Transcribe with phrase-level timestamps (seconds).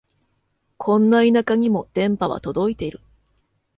[0.77, 3.01] こんな田舎にも電波は届いてる